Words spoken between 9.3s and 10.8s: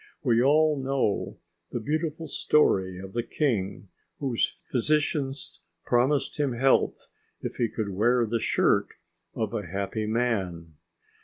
of a happy man.